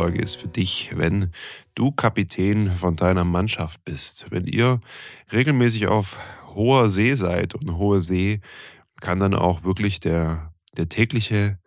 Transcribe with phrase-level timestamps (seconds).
[0.00, 1.30] Folge ist für dich, wenn
[1.74, 4.24] du Kapitän von deiner Mannschaft bist.
[4.30, 4.80] Wenn ihr
[5.30, 6.16] regelmäßig auf
[6.54, 8.40] hoher See seid und hohe See
[9.02, 11.58] kann dann auch wirklich der, der tägliche,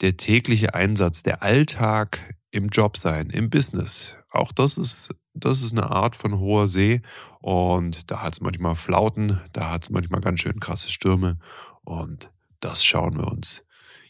[0.00, 4.16] der tägliche Einsatz, der Alltag im Job sein, im Business.
[4.32, 7.00] Auch das ist, das ist eine Art von hoher See
[7.38, 11.38] und da hat es manchmal Flauten, da hat es manchmal ganz schön krasse Stürme
[11.84, 13.62] und das schauen wir uns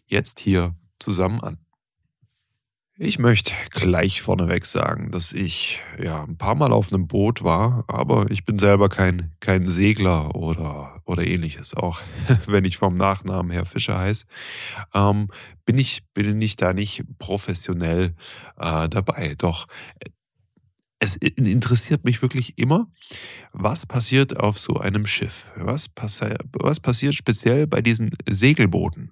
[0.07, 1.59] jetzt hier zusammen an.
[3.03, 7.87] Ich möchte gleich vorneweg sagen, dass ich ja ein paar Mal auf einem Boot war,
[7.89, 11.75] aber ich bin selber kein, kein Segler oder, oder ähnliches.
[11.75, 12.03] Auch
[12.47, 14.27] wenn ich vom Nachnamen her Fischer heiße,
[14.93, 15.29] ähm,
[15.65, 18.15] bin, ich, bin ich da nicht professionell
[18.59, 19.35] äh, dabei.
[19.39, 19.67] Doch
[20.99, 22.87] es interessiert mich wirklich immer,
[23.55, 25.47] was passiert auf so einem Schiff?
[25.57, 29.11] Was, passi was passiert speziell bei diesen Segelbooten,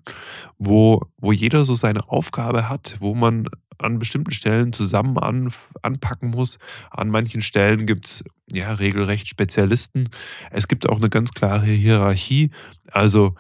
[0.59, 3.49] wo, wo jeder so seine Aufgabe hat, wo man
[3.79, 6.59] an bestimmten Stellen zusammen an, anpacken muss.
[6.91, 10.09] An manchen Stellen gibt es ja regelrecht Spezialisten.
[10.51, 12.51] Es gibt auch eine ganz klare Hierarchie.
[12.91, 13.35] Also,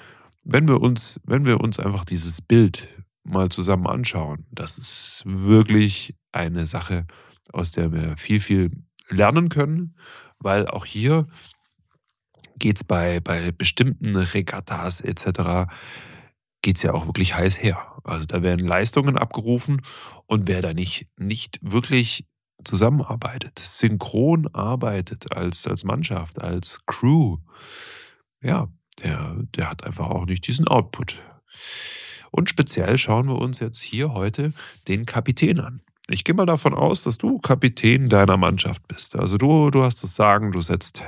[0.44, 2.88] wenn wir uns, wenn wir uns einfach dieses Bild
[3.24, 7.06] mal zusammen anschauen, das ist wirklich eine Sache,
[7.52, 8.70] aus der wir viel, viel
[9.08, 9.94] lernen können,
[10.38, 11.26] weil auch hier
[12.58, 15.70] geht es bei, bei bestimmten Regattas etc.
[16.76, 17.78] es ja auch wirklich heiß her.
[18.04, 19.82] Also da werden Leistungen abgerufen
[20.26, 22.26] und wer da nicht, nicht wirklich
[22.64, 27.38] zusammenarbeitet, synchron arbeitet als, als Mannschaft, als Crew,
[28.42, 28.68] ja,
[29.02, 31.20] der, der hat einfach auch nicht diesen Output.
[32.30, 34.52] Und speziell schauen wir uns jetzt hier heute
[34.86, 35.82] den Kapitän an.
[36.10, 39.14] Ich gehe mal davon aus, dass du Kapitän deiner Mannschaft bist.
[39.14, 41.02] Also du, du hast das Sagen, du setzt,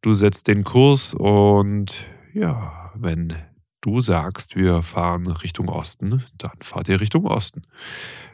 [0.00, 1.92] du setzt den Kurs und
[2.34, 3.34] ja, wenn
[3.80, 7.62] du sagst, wir fahren Richtung Osten, dann fahrt ihr Richtung Osten.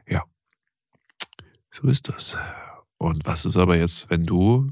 [0.09, 0.25] Ja,
[1.71, 2.38] so ist das.
[2.99, 4.69] Und was ist aber jetzt, wenn du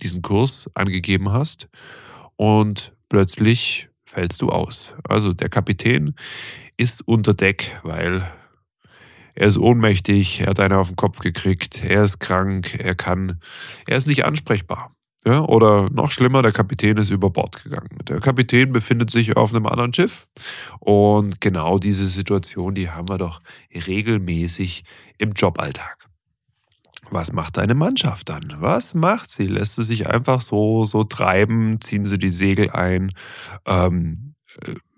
[0.00, 1.68] diesen Kurs angegeben hast
[2.36, 4.92] und plötzlich fällst du aus?
[5.04, 6.14] Also der Kapitän
[6.76, 8.30] ist unter Deck, weil
[9.34, 13.40] er ist ohnmächtig, er hat eine auf den Kopf gekriegt, er ist krank, er kann,
[13.86, 14.95] er ist nicht ansprechbar.
[15.26, 17.98] Ja, oder noch schlimmer, der Kapitän ist über Bord gegangen.
[18.08, 20.28] Der Kapitän befindet sich auf einem anderen Schiff.
[20.78, 23.40] Und genau diese Situation, die haben wir doch
[23.74, 24.84] regelmäßig
[25.18, 26.06] im Joballtag.
[27.10, 28.54] Was macht deine Mannschaft dann?
[28.58, 29.46] Was macht sie?
[29.48, 31.80] Lässt sie sich einfach so, so treiben?
[31.80, 33.10] Ziehen sie die Segel ein?
[33.64, 34.34] Ähm,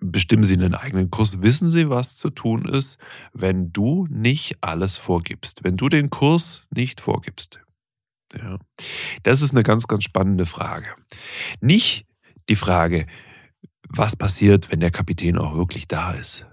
[0.00, 1.41] bestimmen Sie einen eigenen Kurs.
[1.43, 2.99] Wissen Sie, was zu tun ist,
[3.33, 7.60] wenn du nicht alles vorgibst, wenn du den Kurs nicht vorgibst?
[8.34, 8.59] Ja.
[9.22, 10.89] Das ist eine ganz, ganz spannende Frage.
[11.61, 12.06] Nicht
[12.49, 13.06] die Frage,
[13.89, 16.47] was passiert, wenn der Kapitän auch wirklich da ist.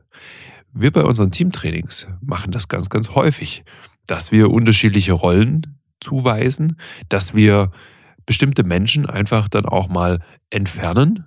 [0.74, 3.64] Wir bei unseren Teamtrainings machen das ganz, ganz häufig,
[4.06, 7.72] dass wir unterschiedliche Rollen zuweisen, dass wir
[8.26, 10.20] bestimmte Menschen einfach dann auch mal
[10.50, 11.26] entfernen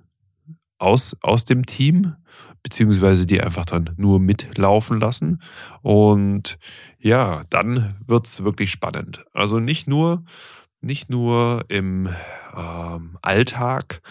[0.79, 2.15] aus, aus dem Team,
[2.63, 5.43] beziehungsweise die einfach dann nur mitlaufen lassen.
[5.83, 6.59] Und
[6.99, 9.25] ja, dann wird es wirklich spannend.
[9.33, 10.25] Also nicht nur,
[10.81, 12.09] nicht nur im
[12.57, 14.03] ähm, Alltag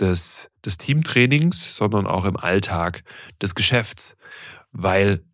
[0.00, 3.04] des, des Teamtrainings, sondern auch im Alltag
[3.40, 4.16] des Geschäfts.
[4.72, 5.24] Weil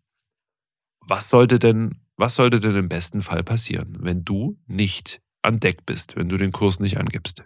[1.01, 5.85] was sollte denn, was sollte denn im besten Fall passieren, wenn du nicht an Deck
[5.85, 7.43] bist, wenn du den Kurs nicht angibst?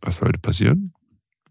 [0.00, 0.94] Was sollte passieren?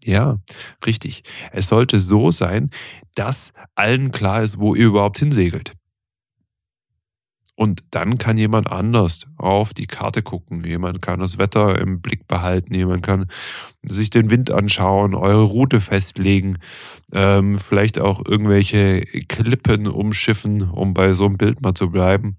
[0.04, 0.38] Ja,
[0.86, 1.22] richtig.
[1.52, 2.70] Es sollte so sein,
[3.14, 5.74] dass allen klar ist, wo ihr überhaupt hinsegelt.
[7.56, 10.62] Und dann kann jemand anders auf die Karte gucken.
[10.62, 12.72] Jemand kann das Wetter im Blick behalten.
[12.72, 13.26] Jemand kann
[13.82, 16.58] sich den Wind anschauen, eure Route festlegen,
[17.12, 22.36] ähm, vielleicht auch irgendwelche Klippen umschiffen, um bei so einem Bild mal zu bleiben.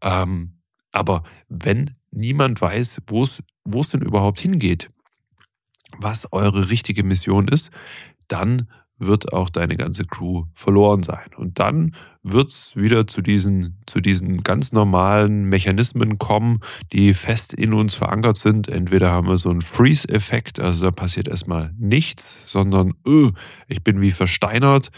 [0.00, 0.60] Ähm,
[0.92, 4.88] aber wenn niemand weiß, wo es denn überhaupt hingeht,
[5.98, 7.70] was eure richtige Mission ist,
[8.28, 8.68] dann
[8.98, 11.30] wird auch deine ganze Crew verloren sein.
[11.36, 16.60] Und dann wird es wieder zu diesen, zu diesen ganz normalen Mechanismen kommen,
[16.92, 18.68] die fest in uns verankert sind.
[18.68, 23.30] Entweder haben wir so einen Freeze-Effekt, also da passiert erstmal nichts, sondern öh,
[23.68, 24.90] ich bin wie versteinert.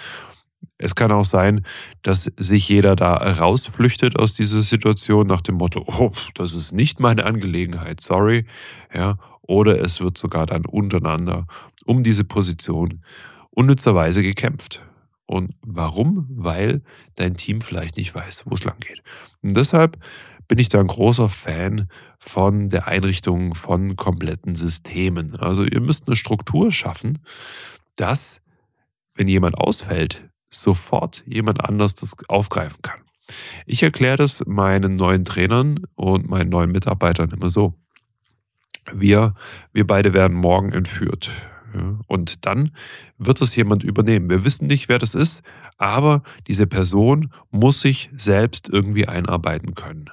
[0.79, 1.65] Es kann auch sein,
[2.03, 7.01] dass sich jeder da rausflüchtet aus dieser Situation nach dem Motto, oh, das ist nicht
[7.01, 8.45] meine Angelegenheit, sorry.
[8.95, 11.47] Ja, oder es wird sogar dann untereinander
[11.85, 13.03] um diese Position
[13.51, 14.83] unnützerweise gekämpft.
[15.27, 16.27] Und warum?
[16.31, 16.83] Weil
[17.17, 19.03] dein Team vielleicht nicht weiß, wo es lang geht.
[19.43, 19.99] Und deshalb
[20.47, 21.89] bin ich da ein großer Fan
[22.19, 25.37] von der Einrichtung von kompletten Systemen.
[25.37, 27.19] Also ihr müsst eine Struktur schaffen,
[27.97, 28.41] dass,
[29.15, 33.01] wenn jemand ausfällt, sofort jemand anders das aufgreifen kann.
[33.67, 37.75] Ich erkläre das meinen neuen Trainern und meinen neuen Mitarbeitern immer so.
[38.93, 39.35] Wir,
[39.73, 41.31] wir beide werden morgen entführt.
[42.07, 42.71] Und dann
[43.19, 44.31] wird es jemand übernehmen.
[44.31, 45.43] Wir wissen nicht, wer das ist,
[45.77, 50.11] aber diese Person muss sich selbst irgendwie einarbeiten können.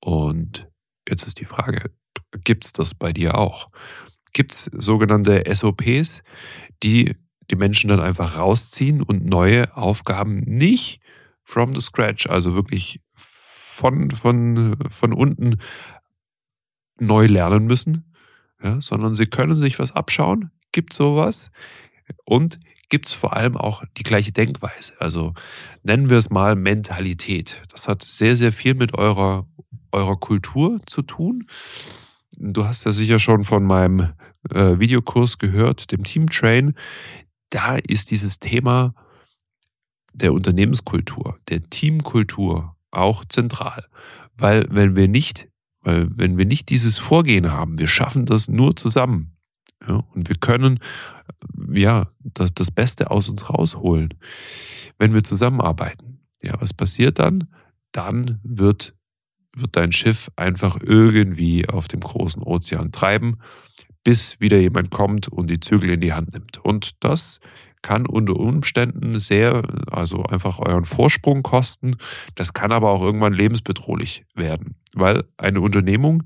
[0.00, 0.68] Und
[1.08, 1.90] jetzt ist die Frage,
[2.42, 3.70] gibt es das bei dir auch?
[4.32, 6.22] Gibt es sogenannte SOPs,
[6.82, 7.14] die
[7.50, 11.00] die Menschen dann einfach rausziehen und neue Aufgaben nicht
[11.42, 15.58] from the scratch, also wirklich von, von, von unten
[16.98, 18.14] neu lernen müssen,
[18.62, 21.50] ja, sondern sie können sich was abschauen, gibt sowas
[22.24, 24.92] und gibt es vor allem auch die gleiche Denkweise.
[25.00, 25.34] Also
[25.82, 27.60] nennen wir es mal Mentalität.
[27.70, 29.46] Das hat sehr, sehr viel mit eurer,
[29.92, 31.46] eurer Kultur zu tun.
[32.36, 34.12] Du hast ja sicher schon von meinem
[34.50, 36.74] äh, Videokurs gehört, dem Team Train.
[37.54, 38.96] Da ist dieses Thema
[40.12, 43.86] der Unternehmenskultur, der Teamkultur auch zentral.
[44.36, 45.46] Weil wenn wir nicht,
[45.80, 49.36] weil wenn wir nicht dieses Vorgehen haben, wir schaffen das nur zusammen,
[49.86, 50.80] ja, und wir können
[51.72, 54.14] ja das, das Beste aus uns rausholen,
[54.98, 56.26] wenn wir zusammenarbeiten.
[56.42, 57.46] Ja, was passiert dann?
[57.92, 58.96] Dann wird,
[59.54, 63.38] wird dein Schiff einfach irgendwie auf dem großen Ozean treiben,
[64.04, 66.58] bis wieder jemand kommt und die Zügel in die Hand nimmt.
[66.58, 67.40] Und das
[67.82, 71.96] kann unter Umständen sehr, also einfach euren Vorsprung kosten.
[72.34, 76.22] Das kann aber auch irgendwann lebensbedrohlich werden, weil eine Unternehmung,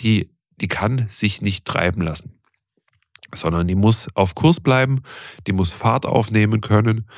[0.00, 0.30] die,
[0.60, 2.34] die kann sich nicht treiben lassen
[3.36, 5.02] sondern die muss auf Kurs bleiben,
[5.46, 7.08] die muss Fahrt aufnehmen können.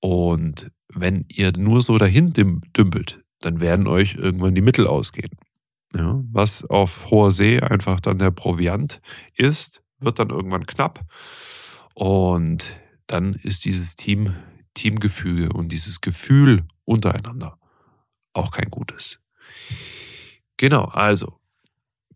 [0.00, 5.30] Und wenn ihr nur so dahin dümpelt, dann werden euch irgendwann die Mittel ausgehen.
[5.94, 9.00] Ja, was auf hoher See einfach dann der Proviant
[9.34, 11.00] ist, wird dann irgendwann knapp.
[11.94, 14.34] Und dann ist dieses Team,
[14.74, 17.58] Teamgefüge und dieses Gefühl untereinander
[18.32, 19.18] auch kein gutes.
[20.56, 21.38] Genau, also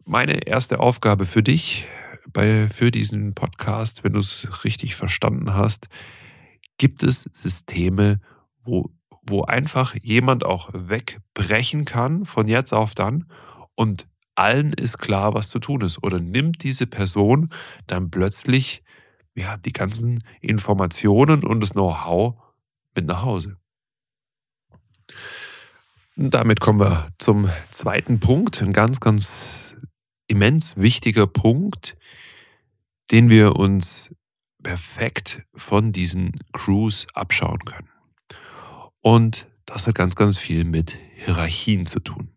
[0.05, 1.87] meine erste Aufgabe für dich
[2.33, 5.89] bei, für diesen Podcast, wenn du es richtig verstanden hast,
[6.79, 8.21] gibt es Systeme,
[8.63, 8.91] wo,
[9.23, 13.27] wo einfach jemand auch wegbrechen kann von jetzt auf dann
[13.83, 14.07] und
[14.37, 16.03] allen ist klar, was zu tun ist.
[16.03, 17.51] Oder nimmt diese Person
[17.89, 18.83] dann plötzlich
[19.35, 22.37] ja, die ganzen Informationen und das Know-how
[22.95, 23.57] mit nach Hause.
[26.17, 29.75] Und damit kommen wir zum zweiten Punkt, ein ganz, ganz
[30.29, 31.97] immens wichtiger Punkt,
[33.11, 34.11] den wir uns
[34.63, 37.89] perfekt von diesen Crews abschauen können.
[39.01, 42.32] Und das hat ganz, ganz viel mit Hierarchien zu tun.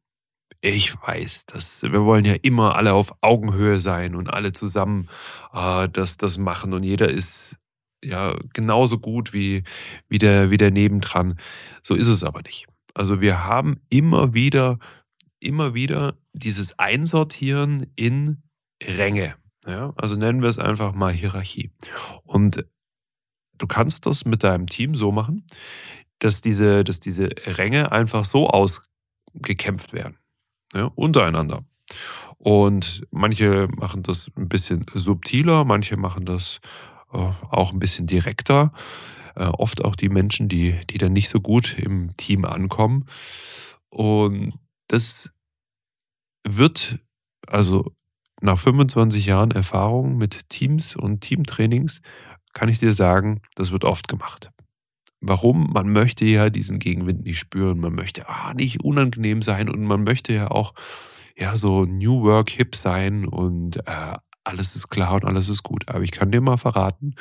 [0.66, 5.10] Ich weiß, dass wir wollen ja immer alle auf Augenhöhe sein und alle zusammen
[5.54, 7.56] äh, das, das machen und jeder ist
[8.04, 9.64] ja genauso gut wie,
[10.10, 11.40] wie, der, wie der nebendran.
[11.84, 12.66] So ist es aber nicht.
[12.96, 14.80] Also wir haben immer wieder,
[15.40, 18.42] immer wieder dieses Einsortieren in
[18.82, 19.36] Ränge.
[19.68, 21.70] Ja, also nennen wir es einfach mal Hierarchie.
[22.24, 22.66] Und
[23.56, 25.46] du kannst das mit deinem Team so machen,
[26.18, 30.18] dass diese, dass diese Ränge einfach so ausgekämpft werden.
[30.74, 31.64] Ja, untereinander.
[32.38, 36.60] Und manche machen das ein bisschen subtiler, manche machen das
[37.14, 38.72] äh, auch ein bisschen direkter.
[39.36, 43.06] Äh, oft auch die Menschen, die, die dann nicht so gut im Team ankommen.
[43.90, 44.54] Und
[44.88, 45.32] das
[46.48, 47.00] wird
[47.48, 47.92] also
[48.42, 52.02] nach 25 Jahren Erfahrung mit Teams und Teamtrainings
[52.54, 54.52] kann ich dir sagen, das wird oft gemacht.
[55.28, 55.72] Warum?
[55.74, 60.04] Man möchte ja diesen Gegenwind nicht spüren, man möchte ah, nicht unangenehm sein und man
[60.04, 60.74] möchte ja auch
[61.36, 65.90] ja so New Work hip sein und äh, alles ist klar und alles ist gut.
[65.90, 67.16] Aber ich kann dir mal verraten,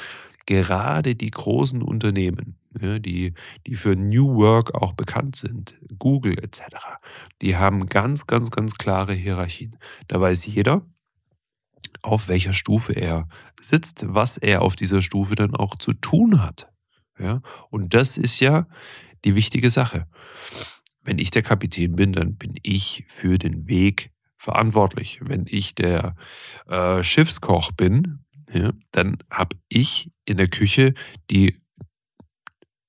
[0.45, 3.33] gerade die großen Unternehmen, ja, die,
[3.67, 6.61] die für New Work auch bekannt sind, Google etc.,
[7.41, 9.77] die haben ganz, ganz, ganz klare Hierarchien.
[10.09, 10.83] Da weiß jeder,
[12.03, 13.29] auf welcher Stufe er
[13.63, 16.74] sitzt, was er auf dieser Stufe dann auch zu tun hat.
[17.19, 17.43] Ja?
[17.71, 18.67] Und das ist ja
[19.25, 20.07] die wichtige Sache.
[21.03, 25.21] Wenn ich der Kapitän bin, dann bin ich für den Weg verantwortlich.
[25.23, 26.17] Wenn ich der
[26.67, 30.95] äh, Schiffskoch bin, ja, dann habe ich in der Küche
[31.31, 31.61] die,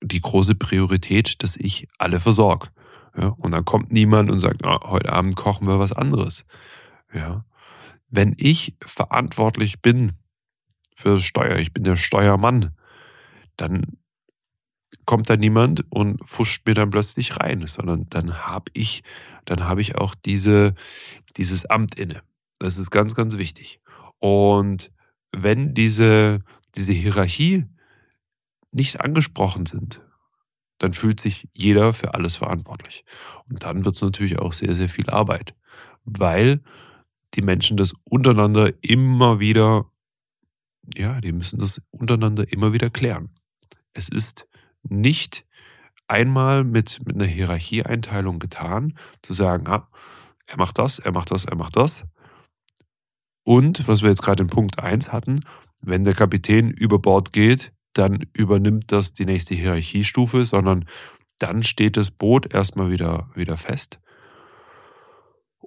[0.01, 2.69] die große Priorität, dass ich alle versorge.
[3.17, 6.45] Ja, und dann kommt niemand und sagt, oh, heute Abend kochen wir was anderes.
[7.13, 7.45] Ja.
[8.09, 10.13] Wenn ich verantwortlich bin
[10.95, 12.75] für Steuer, ich bin der Steuermann,
[13.55, 13.97] dann
[15.05, 19.03] kommt da niemand und fuscht mir dann plötzlich rein, sondern dann habe ich,
[19.45, 20.73] dann habe ich auch diese,
[21.37, 22.21] dieses Amt inne.
[22.59, 23.79] Das ist ganz, ganz wichtig.
[24.19, 24.91] Und
[25.31, 26.39] wenn diese,
[26.75, 27.65] diese Hierarchie
[28.71, 30.01] nicht angesprochen sind,
[30.77, 33.05] dann fühlt sich jeder für alles verantwortlich.
[33.49, 35.55] Und dann wird es natürlich auch sehr, sehr viel Arbeit,
[36.03, 36.61] weil
[37.33, 39.85] die Menschen das untereinander immer wieder,
[40.97, 43.29] ja, die müssen das untereinander immer wieder klären.
[43.93, 44.47] Es ist
[44.89, 45.45] nicht
[46.07, 49.89] einmal mit, mit einer Hierarchieeinteilung getan, zu sagen, ah,
[50.45, 52.03] er macht das, er macht das, er macht das.
[53.43, 55.41] Und, was wir jetzt gerade in Punkt 1 hatten,
[55.81, 60.85] wenn der Kapitän über Bord geht, dann übernimmt das die nächste Hierarchiestufe, sondern
[61.39, 63.99] dann steht das Boot erstmal wieder, wieder fest.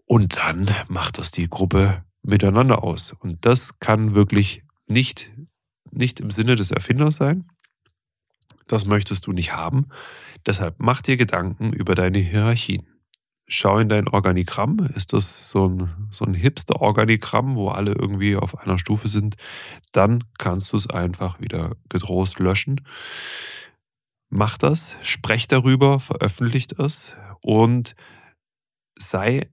[0.07, 3.13] Und dann macht das die Gruppe miteinander aus.
[3.19, 5.31] Und das kann wirklich nicht,
[5.91, 7.49] nicht im Sinne des Erfinders sein.
[8.69, 9.87] Das möchtest du nicht haben.
[10.47, 12.87] Deshalb mach dir Gedanken über deine Hierarchien.
[13.49, 14.79] Schau in dein Organigramm.
[14.95, 19.37] Ist das so ein, so ein Hipster-Organigramm, wo alle irgendwie auf einer Stufe sind?
[19.93, 22.83] Dann kannst du es einfach wieder getrost löschen.
[24.29, 27.97] Mach das, sprech darüber, veröffentlicht es und
[28.99, 29.51] sei,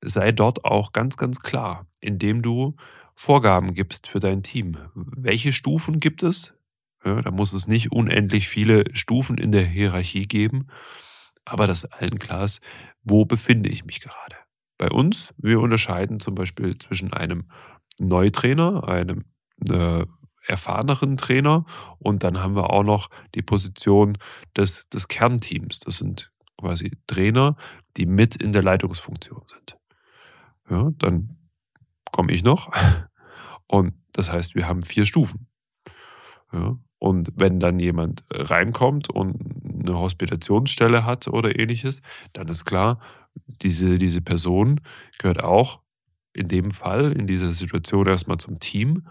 [0.00, 2.76] sei dort auch ganz, ganz klar, indem du
[3.14, 4.78] Vorgaben gibst für dein Team.
[4.94, 6.54] Welche Stufen gibt es?
[7.04, 10.68] Ja, da muss es nicht unendlich viele Stufen in der Hierarchie geben,
[11.44, 12.60] aber dass allen klar ist,
[13.02, 14.36] wo befinde ich mich gerade.
[14.78, 17.48] Bei uns, wir unterscheiden zum Beispiel zwischen einem
[18.00, 19.24] Neutrainer, einem
[19.68, 20.06] äh,
[20.46, 21.64] erfahreneren Trainer
[21.98, 24.18] und dann haben wir auch noch die Position
[24.56, 25.80] des, des Kernteams.
[25.80, 27.56] Das sind quasi Trainer,
[27.96, 29.78] die mit in der Leitungsfunktion sind.
[30.70, 31.36] Ja, dann
[32.12, 32.70] komme ich noch
[33.66, 35.48] und das heißt, wir haben vier Stufen.
[36.52, 39.34] Ja, und wenn dann jemand äh, reinkommt und
[39.80, 42.00] eine Hospitationsstelle hat oder ähnliches,
[42.32, 43.00] dann ist klar,
[43.34, 44.80] diese, diese Person
[45.18, 45.80] gehört auch
[46.32, 49.08] in dem Fall, in dieser Situation erstmal zum Team,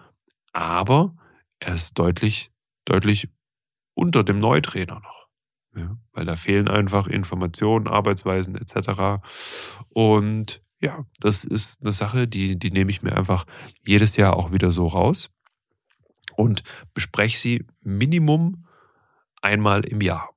[0.53, 1.13] aber
[1.60, 2.53] er ist deutlich,
[2.86, 3.27] deutlich
[3.93, 5.27] unter dem Neutrainer noch.
[5.75, 9.21] Ja, weil da fehlen einfach Informationen, Arbeitsweisen etc.
[9.89, 13.45] Und ja, das ist eine Sache, die, die nehme ich mir einfach
[13.86, 15.29] jedes Jahr auch wieder so raus
[16.36, 18.66] und bespreche sie Minimum
[19.42, 20.30] einmal im Jahr.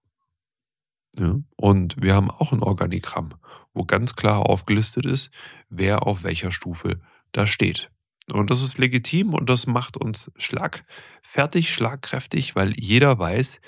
[1.16, 3.34] Ja, und wir haben auch ein Organigramm,
[3.72, 5.30] wo ganz klar aufgelistet ist,
[5.68, 7.00] wer auf welcher Stufe
[7.32, 7.90] da steht.
[8.32, 13.60] Und das ist legitim und das macht uns schlagfertig, schlagkräftig, weil jeder weiß,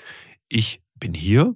[0.49, 1.53] ich bin hier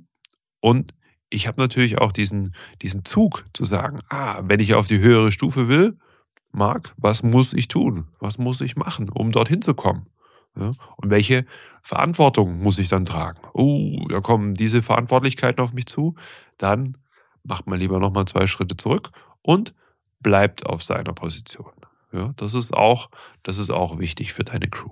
[0.59, 0.93] und
[1.29, 5.31] ich habe natürlich auch diesen, diesen Zug zu sagen, ah, wenn ich auf die höhere
[5.31, 5.97] Stufe will,
[6.51, 8.07] Marc, was muss ich tun?
[8.19, 10.10] Was muss ich machen, um dorthin zu kommen?
[10.55, 10.71] Ja?
[10.97, 11.45] Und welche
[11.81, 13.39] Verantwortung muss ich dann tragen?
[13.53, 16.15] Oh, da kommen diese Verantwortlichkeiten auf mich zu.
[16.57, 16.97] Dann
[17.43, 19.73] macht man lieber nochmal zwei Schritte zurück und
[20.19, 21.71] bleibt auf seiner Position.
[22.11, 23.09] Ja, das ist auch,
[23.43, 24.91] das ist auch wichtig für deine Crew.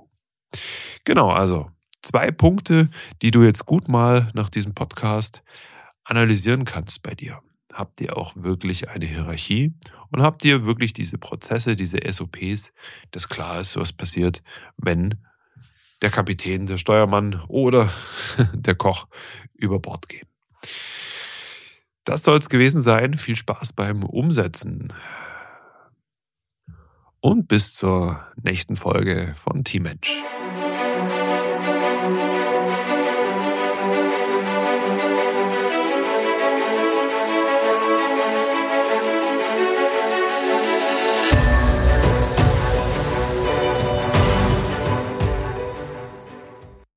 [1.03, 1.69] Genau, also
[2.01, 2.89] zwei Punkte,
[3.21, 5.43] die du jetzt gut mal nach diesem Podcast
[6.03, 7.41] analysieren kannst bei dir.
[7.71, 9.73] Habt ihr auch wirklich eine Hierarchie
[10.09, 12.71] und habt ihr wirklich diese Prozesse, diese SOPs,
[13.11, 14.41] dass klar ist, was passiert,
[14.77, 15.15] wenn
[16.01, 17.91] der Kapitän, der Steuermann oder
[18.53, 19.07] der Koch
[19.53, 20.27] über Bord gehen.
[22.03, 23.17] Das soll es gewesen sein.
[23.17, 24.93] Viel Spaß beim Umsetzen.
[27.21, 30.23] Und bis zur nächsten Folge von Team Mensch.